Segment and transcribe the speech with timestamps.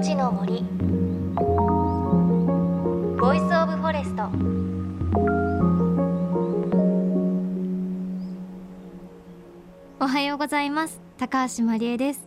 [0.00, 0.62] 命の森。
[3.20, 4.30] ボイスオブフォレスト。
[10.02, 11.02] おはようございます。
[11.18, 12.26] 高橋真理恵です。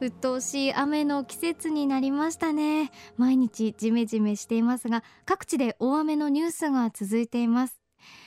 [0.00, 2.90] 鬱陶しい雨の季節になりましたね。
[3.16, 7.78] 毎日ジメジメしていますが各地で大雨のニュースが続いています。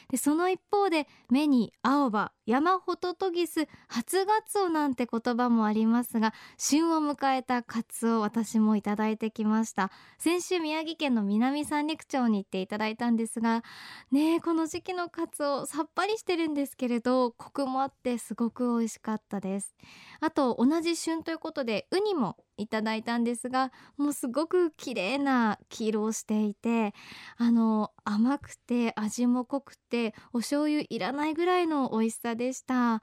[0.10, 9.92] でその一方で目に青葉山ホトトギス初ガツオなんて言葉もありますが旬を迎えたカツオ私もいただいてきました。
[10.18, 13.64] 先週宮城県の南三陸町に行っていただいたんですが
[14.11, 19.75] ねこの時期のカツオさっぱりしてるんですけれどコクもあってすごく美味しかったです。
[20.21, 26.94] あと同じ旬ということでウニもいただいたんですがもうすごく綺麗な黄色をしていて
[27.38, 29.99] あの甘くて味も濃くて
[30.34, 32.73] お醤油いらないぐらいの美味しさでした。
[32.73, 33.00] や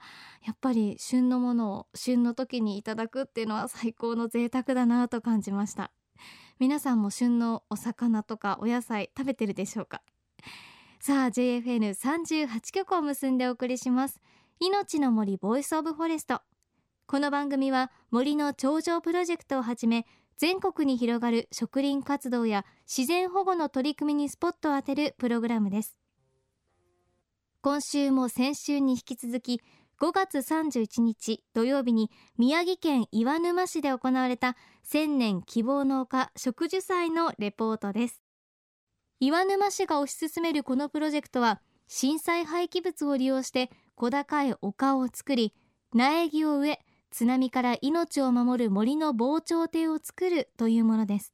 [0.51, 5.91] っぱり旬のものを旬の時にいただくっていうのは最高の贅沢だなと感じました。
[6.59, 10.01] 皆さんも旬のお魚とかお野菜食べてるでしょうか？
[10.99, 14.19] さあ JFN38 曲を結んでお送りします。
[14.59, 16.41] 命の森ボイスオブフォレスト。
[17.05, 25.95] この番組は森の長城プロジェクトをはじめ全国に広がる植林活動や自然保護の取り組みにスポットを当てるプログラムです。
[27.61, 29.61] 今週も先週に引き続き
[29.99, 38.21] 5月31日土曜日に宮城県岩沼市で行われた千年希望農家植樹祭のレポートです。
[39.19, 45.55] 岩沼市が推し進めるこのプロジェクトは震災廃棄物を利用して小高い丘を作り
[45.93, 51.33] 苗木を植え津波から命を守る森の防潮堤を作るというものです。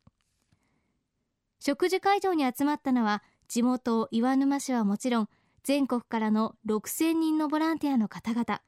[1.59, 5.29] 食事会場に集まったのは地元岩沼市はもちろん
[5.63, 8.61] 全国からの6000人のボランティアの方々。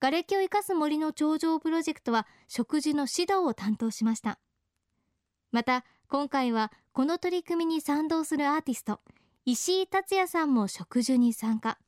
[0.00, 4.38] 瓦礫を生かす森の頂上プロジェクトは食事の指導を担当しました。
[5.50, 9.00] また今回はこの取り組みに賛同するアーティスト
[9.44, 11.78] 石井達也さんも植樹に参加。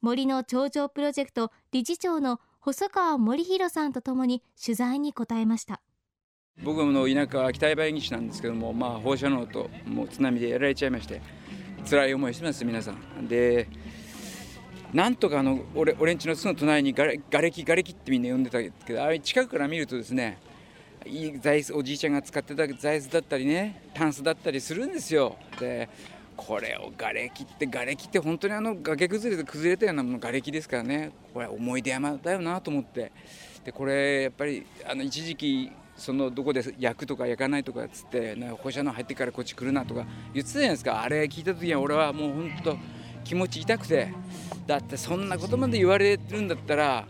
[0.00, 5.80] 森の頂上プロジェクト理事長の細川森弘さんとともに取材に答えました。
[6.62, 11.20] 僕の田舎は北茨城市なんですけども、まあ、放射能ともう津波でやられちゃいまして
[11.88, 13.28] 辛い思いしてます皆さん。
[13.28, 13.68] で
[14.94, 20.38] なんとかあの俺俺んちのすぐ隣にがれ瓦礫瓦礫ってみんな呼んでたけどあれ近くから見るとですね
[21.04, 25.36] いい座椅子おじいちゃんが使ってた座椅子だったりねタンスだったりするんですよ。
[25.58, 25.88] で
[26.36, 31.10] これを瓦礫って瓦礫って本当にあの崖崩れで崩れたようなもの瓦礫ですからね。
[31.32, 33.10] これ思い出山だよなと思って。
[33.64, 41.02] でこれやっぱりあの一時期そのどこで焼くとか焼かないとかっつって放射能入ってからこっち来るなとか言ってたじゃないですか。
[41.02, 42.78] あれ聞いた時には俺はもう本当
[43.24, 44.12] 気持ち痛くて。
[44.66, 47.06] だってそんなことまで言われるんだったら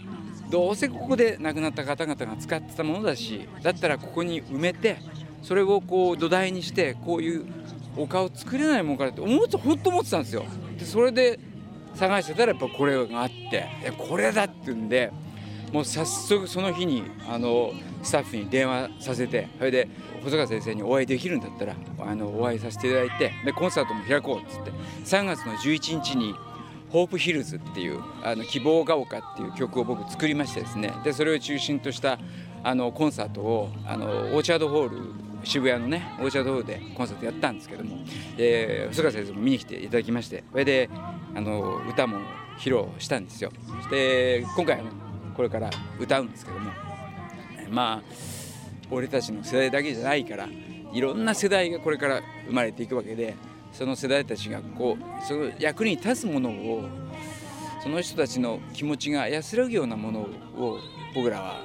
[0.50, 4.97] どうせここで亡くなった方々が使ってたものだしだったらここに埋めて
[5.42, 7.47] それをこう土台にしてこういう
[7.97, 10.44] 丘を作れないもんかなって思って本当思ってたんですよ。
[10.78, 11.38] でそれで
[11.94, 15.12] 探してたらやっぱこれがあってこれだって言うんで
[15.74, 19.88] もう早速その日にあのスタッフに電話させてそれで
[20.22, 24.70] 細川先生にお会いできるんだったらあのお会いさせていただいてでコンサートも開こうっつって
[25.04, 26.32] 3月の11日に
[26.90, 32.20] 「ホープヒルズ」っていうあの希望が丘っていう曲を僕作りましてですねでそれを中心とした
[32.62, 34.98] あのコンサートをあのオーチャードホール
[35.42, 37.96] 渋谷のねオーチャードホールでコンサートやったんですけども
[38.36, 40.88] 細川先生も見に来ていただきましてそれで
[41.34, 42.18] あの歌も
[42.58, 43.50] 披露したんですよ。
[43.66, 44.80] そして今回
[45.34, 46.70] これから歌うんですけども。
[47.70, 48.02] まあ
[48.90, 50.48] 俺たちの世代だけじゃないから
[50.92, 53.34] いろんな世代がこれから生まれていくわけで
[53.72, 56.88] その世代たちがこうその役に立つものを
[57.82, 60.78] その人たちの気持ちが安らぐようなものを
[61.14, 61.60] 僕らは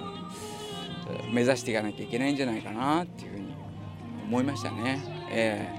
[1.31, 3.53] 目指していかなきゃいけないんじゃないかなっていうふうに
[4.25, 4.99] 思いましたね。
[5.31, 5.69] え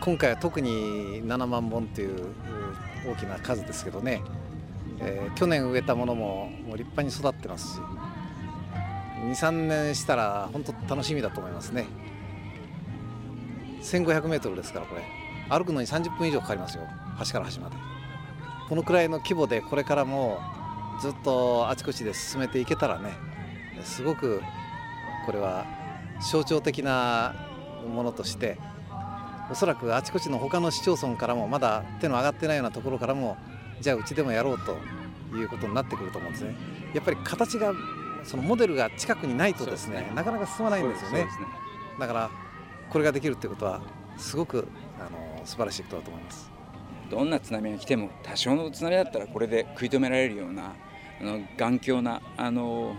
[0.00, 2.34] ー、今回は特に7万本という
[3.06, 4.22] 大きな数ですけどね、
[5.00, 7.80] えー、去年植えたものももう立派に育ってますし
[9.22, 11.86] 23年したら本当楽しみだと思いますね。
[13.82, 15.02] 1500m ですからこれ。
[15.50, 16.84] 歩くのに30分以上かかりますよ。
[17.16, 17.76] 端から端まで。
[18.68, 20.38] このくらいの規模でこれからも
[21.00, 23.12] ずっとあちこちで進めていけたらね。
[23.82, 24.42] すごく
[25.26, 25.66] これは
[26.30, 27.34] 象徴的な
[27.94, 28.58] ものとして
[29.50, 33.36] おそらくあちこちの他の市町村からもまだ手の上がってないようなところからも
[33.80, 34.76] じゃあうちでもやろうと
[35.36, 36.56] いうことになってくると思うんですね。
[36.94, 37.72] やっぱり形が
[38.24, 41.28] そのモデルが近くにないとですね、ね、なかなか進まないんですよね、ね、
[41.98, 42.30] だから
[42.90, 43.80] これができるってことは
[44.16, 46.50] すごくあの素晴らしいことだと思います。
[47.10, 50.74] どんな津波が来ても多少の津波だったらこれで食い止められるような
[51.20, 52.94] あの頑強なあの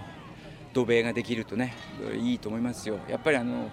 [0.74, 1.74] 土塀ができるとね
[2.16, 3.00] いいと思いますよ。
[3.08, 3.70] やっぱりあの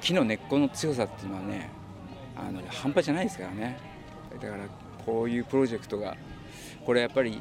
[0.00, 1.70] 木の根っこの強さっていうのはね
[2.36, 3.78] あの半端じゃないですからね。
[4.40, 4.64] だから
[5.04, 6.16] こういうプロジェクトが
[6.84, 7.40] これやっぱり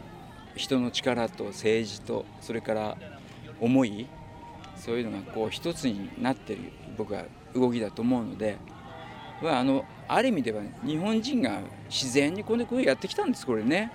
[0.56, 2.98] 人の力と政治とそれから
[3.60, 4.08] 思い
[4.76, 6.62] そういうのがこう一つになってる
[6.98, 7.24] 僕は
[7.54, 8.58] 動きだと思うので、
[9.42, 13.92] まあ、あのある意味では日本人が自然にこの声やってきたんですこれね。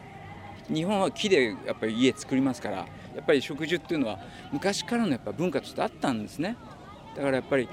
[0.68, 2.86] 日本は木でやっぱり家作りますからや
[3.22, 4.18] っぱり植樹っていうのは
[4.52, 6.56] 昔からのやっぱ文化としてあったんですね。
[7.16, 7.68] だからやっぱり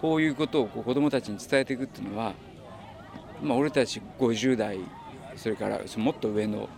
[0.00, 2.34] こういうことをこう子どもたちに伝えていくっていうのは、
[3.40, 4.78] まあ、俺たち50代
[5.36, 6.68] それからもっと上の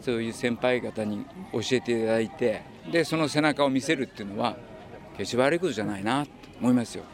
[0.00, 4.56] そういう先輩方に教えていただいてでその背中を見せるっていうのは
[5.16, 6.30] 決して悪いことじゃないなと
[6.60, 7.04] 思いますよ。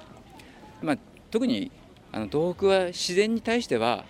[0.83, 0.99] まあ、
[1.31, 1.71] 特に
[2.13, 4.05] あの東北は自然に対しては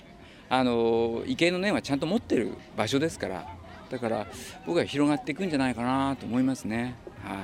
[0.49, 3.47] あの畏敬の念はちゃんと持ってる場所ですから
[3.91, 4.26] だから
[4.67, 6.97] 僕は広がっていくんじゃないかなと思いますね。
[7.23, 7.37] はい、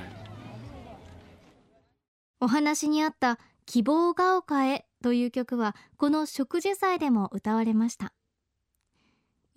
[2.41, 3.37] お話にあった
[3.67, 8.13] 「希望が丘へ」という曲はこの植樹祭でも歌われました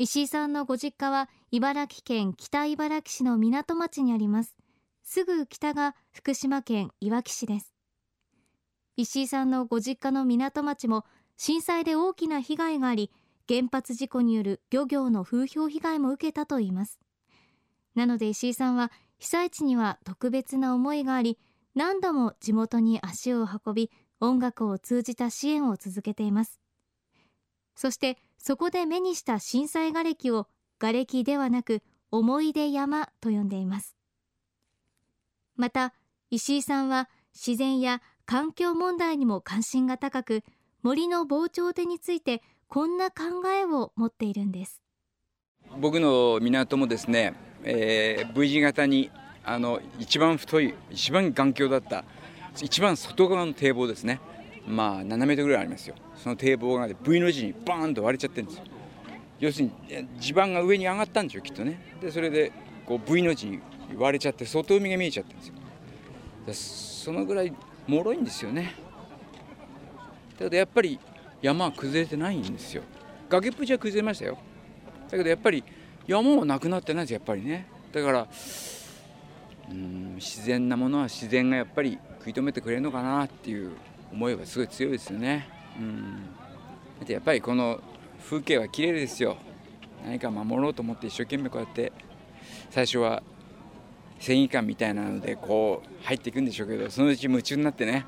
[0.03, 4.57] 石井さんのご実家は茨城県北茨城市の港町にあります。
[5.03, 7.75] すぐ北が福島県いわき市です。
[8.97, 11.05] 石井さんのご実家の港町も
[11.37, 13.11] 震災で大きな被害があり
[13.47, 16.99] 原発事故による漁業の風評被害も受けたといいます。
[17.95, 21.39] なので石井さんは被災地には特別な思いがあり
[21.75, 26.59] 何度も地元に足を運び音楽を通じた支援を続けています。
[27.81, 30.49] そしてそこで目にした震災瓦礫を
[30.79, 31.81] 瓦礫ではなく
[32.11, 33.97] 思い出山と呼んでいます。
[35.57, 35.95] また
[36.29, 40.43] 石井さんは自然や環境問題にも関心が高く
[40.83, 44.83] 森の防潮堤についてこんな考えを持っているんです。
[45.79, 47.33] 僕の港もですね、
[47.65, 49.11] えー、V 字型に
[49.43, 52.05] あの一番太い一番頑強だった
[52.61, 54.21] 一番外側の堤防ですね。
[54.71, 55.95] まあ7メートルぐらいありますよ。
[56.17, 58.65] その堤防が V の字にバーンと割れちゃってるんですよ。
[59.39, 59.73] 要するに
[60.19, 61.81] 地盤が上に上がったんですよきっとね。
[62.01, 62.53] でそれで
[62.87, 63.61] こう V の字に
[63.97, 65.41] 割れちゃって外海が見えちゃってるん
[66.47, 67.13] ですよ。
[67.13, 67.53] そのぐらい
[67.87, 68.75] 脆いんですよね。
[70.39, 70.99] だけどやっぱり
[71.43, 72.83] 山は崩れてないんですよ。
[73.29, 74.39] 崖っぷちは崩れましたよ。
[75.11, 75.65] だけどやっぱり
[76.07, 77.67] 山もなくなってないですやっぱりね。
[77.93, 78.29] だから
[79.71, 83.73] うん自然なものは自然がやっぱり食い止めてくれるのかなっていう
[84.13, 85.49] 思いはすごい強いですよね。
[85.79, 86.31] うん。
[87.07, 87.81] やっぱりこの
[88.25, 89.37] 風景は綺麗ですよ。
[90.05, 91.93] 何か守ろうと思って一生懸命こうやって
[92.71, 93.23] 最初は
[94.19, 98.07] 正義感みたいなのでこう入っていくんでしょうけどそのうち夢中になってね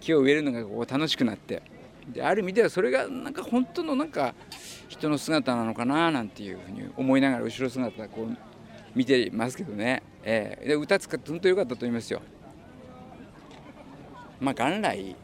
[0.00, 1.62] 木を植えるのがこう楽しくなって。
[2.08, 4.34] である意味ではそれがなんか本当のなんか
[4.88, 8.36] 人の姿なのかななんていうふうに思いながら後ろ姿こう
[8.94, 12.20] 見てますけどね、えー、で歌使って本当良かったと思いますよ。
[14.38, 15.16] まあ、元来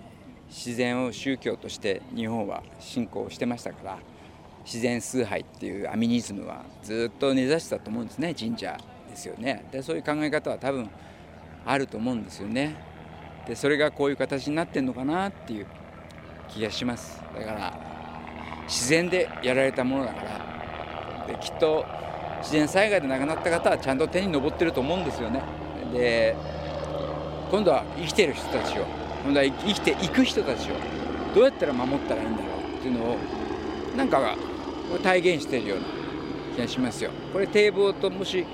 [0.51, 3.99] 自然を宗教として日本は信仰してましたから
[4.65, 8.77] 自然崇拝っていうアミニズムはずっと根ざしてたと思うんですね神社
[9.09, 9.65] ですよね。
[9.73, 10.91] でそういう考え方は多分
[11.65, 12.77] あると思うんですよね。
[13.47, 15.67] でそれがこういう形になってんのかなっていう
[16.49, 17.23] 気がします。
[17.35, 17.79] だから
[18.67, 21.85] 自然でやられたものだからできっと
[22.41, 25.43] 自然災害で亡くなった方はちゃんと手に上ってると思うんですよね。
[25.93, 26.37] で
[27.51, 30.75] 今度は生きてる人たちを今度は生きていく人たちを
[31.35, 33.17] どうやったら守ったらいいんだろうっていうのを
[33.97, 34.37] なんか
[35.03, 35.85] 体現しているような
[36.57, 37.11] 気がしますよ。
[37.33, 38.45] これ堤防ともし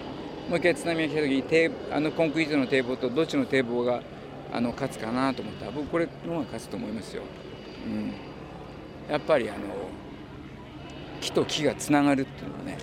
[0.49, 4.03] もう一回津波が来た時に堤あのコンクリートの堤防とどっちの堤防が
[4.53, 7.23] あの勝つかなと思ったら僕これの方が勝つと思いますよ、
[7.85, 8.13] うん、
[9.11, 9.59] やっぱりあの
[11.21, 12.79] 木と木がつながるっていうのはね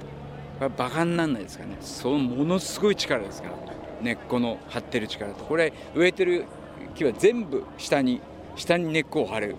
[0.59, 1.77] これバカにならないですかね。
[1.79, 3.55] そのものすごい力ですから。
[4.01, 5.45] 根っこの張ってる力と。
[5.45, 6.45] これ植えてる
[6.95, 8.21] 木は全部下に
[8.55, 9.55] 下に根っこを張る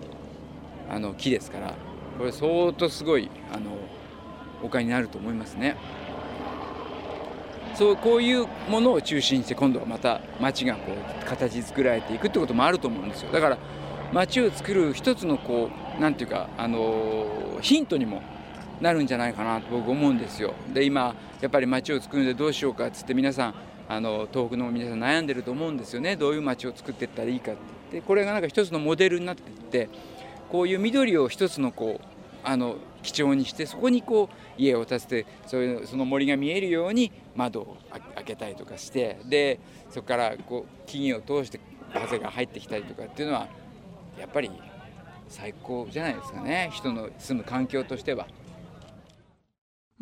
[0.89, 1.73] あの木ですから
[2.17, 3.71] これ相当すごいあの
[4.63, 5.75] 丘になると思いますね。
[7.75, 13.57] そうこういうものを中心にして今度はまた町がこう形作られていくってこともあると思うんですよだから
[14.13, 18.21] 町を作る一つのこうなんていうかあのヒントにも
[18.79, 23.55] なるんじゃないかなと僕思うんですよで今やっぱり町を作るんでどうしようかっつって皆さん
[23.87, 26.15] あの東北の皆さん悩んでると思うんですよね。
[26.15, 27.55] どういう町を作っていったらいいかっ
[27.91, 28.01] て。
[28.01, 29.89] これがなんか一つのモデルになっていって
[30.49, 32.07] こういう緑を一つのこう
[32.43, 37.77] あの基調にしてそこにこう家を建ててそういうその森が見えるように窓を
[38.15, 41.59] 開けたりとかしてでそこからこう木々を通して
[41.93, 43.47] 風が入ってきたりとかっていうのは
[44.19, 44.51] やっぱり
[45.27, 46.69] 最高じゃないですかね。
[46.73, 48.27] 人の住む環境としては。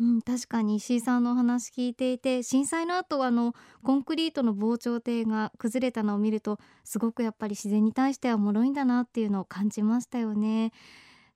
[0.00, 10.72] うん確かに石井さんのお話聞いていて震災の後あのコンクリートの防潮堤が崩れたのを見るとすごくやっぱり自然に対しては脆いんだなっていうのを感じましたよね。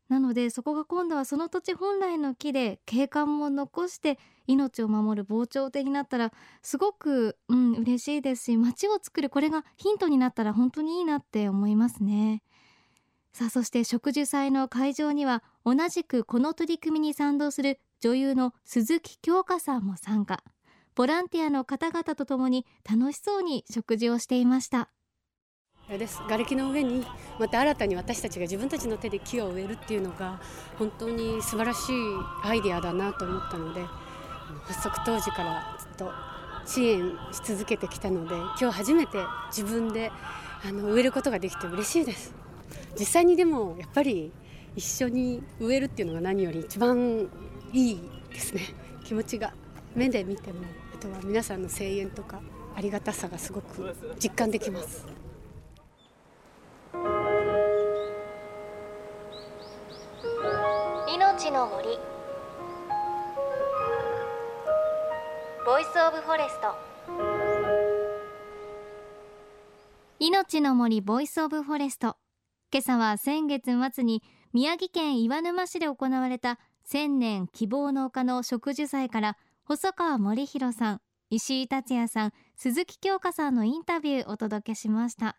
[0.08, 12.42] なのでそこが今度はその土地本来の木で景観も残して命を守る防潮堤になったらすごくうん嬉しいですし街を作るこれがヒントになったら本当にいいなって思いますね。
[13.32, 20.44] さあそして植樹祭の会場には同じくこの取り組みに賛同する女優の鈴木京香さんも参加。
[20.94, 24.90] ボランティアの方々とともに楽しそうに食事をしていました。
[25.88, 26.18] です。
[26.18, 27.04] 瓦礫の上に
[27.40, 30.40] また新たに私たちが自分たちの手で木を植えるっていうのが
[30.78, 31.94] 本当に素晴らしい
[32.44, 33.84] アイデアだなと思ったので
[34.64, 36.12] 発足当時からずっと
[36.66, 39.18] 支援し続けてきたので今日初めて
[39.50, 40.12] 自分で
[40.64, 42.34] あの植えることができて嬉しいです。
[42.98, 44.32] 実際にでもやっぱり
[44.76, 47.28] 一緒に植えるっていうのが何より一番
[47.72, 48.00] いい
[48.32, 48.62] ですね。
[49.04, 49.52] 気持ちが
[49.94, 50.60] 目で見ても
[50.94, 52.40] あとは皆さんの声援とか
[52.74, 55.06] ありがたさがすごく実感できます。
[61.08, 61.98] 命の森。
[65.64, 66.74] ボイスオブフォレスト。
[70.18, 72.16] 命の森ボイスオブフォレスト。
[72.72, 74.22] 今朝は先月末に
[74.52, 76.58] 宮城県岩沼市で行われた
[76.90, 85.36] 千年希望の丘の植樹祭から細川森弘さん石井達也さん鈴木京香さんのインタビューお届けしました。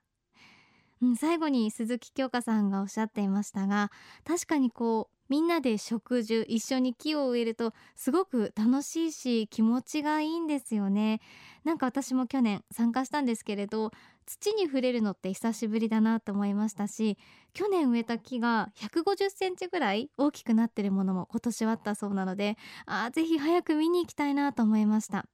[1.01, 3.89] うん、最後に鈴木京香さんがおっしゃっていましたが
[4.25, 11.21] 確かにこうみんなで植樹一緒に木を植えるとすごく楽しいし気持ちがいいんですよね。
[11.63, 13.91] なんか私も去年参加したんですけれど
[14.25, 17.17] 土に触れるのって久しぶりだなと思いましたし
[17.53, 25.25] 去年植えた木が150センチぐらい大きくなってるものも今年はあったそうなのであーぜひ早く見に行きたいなと思いました。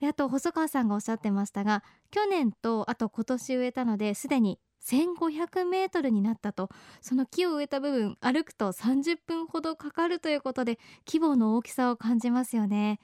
[0.00, 6.70] であと細川さんがおっしゃってましたが去年とあと今年植えたのですでに1500メートルになったと。
[7.00, 13.00] その木を植えた部分歩くと30分ほどかかるということで規模の大きさを感じますよね。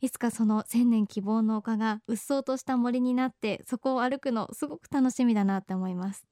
[0.00, 6.31] いつかその千年希望の丘がうっそうとした森になってそこを歩くのすごく楽しみだなって思います。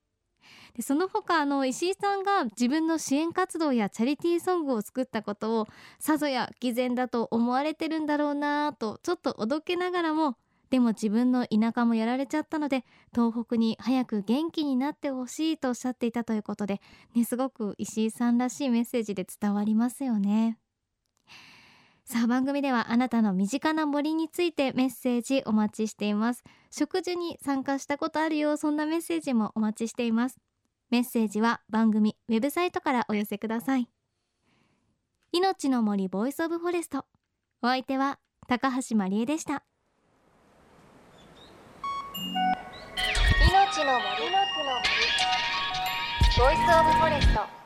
[0.75, 5.67] でその他あの石井さんが自分の支援活動やチャリティーソングを作ったことを
[5.99, 10.37] さぞや偽善だと思われてるんだろうなとちょっとおどけながらも
[10.71, 16.81] でも自分の田舎もやられちゃったので東北に早く元気になってほしいとおっしゃっていたということで、
[17.15, 20.60] ね、すごく石井さんらしいメッセージで伝わりますよね。
[22.11, 26.43] さあ番組ではあなたの身近な森についてメッセージお待ちしています。
[26.73, 30.37] 植樹に参加したことあるよそんなメッセージもお待ちしています。
[30.91, 33.89] メッセージは番組ウェブサイトからお寄せください。
[35.31, 37.07] 命の森ボイスオブフォレスト。
[37.63, 39.63] お相手は高橋真理恵でした。
[43.49, 44.03] 命の森。
[46.37, 47.60] ボイスオブフォレスト。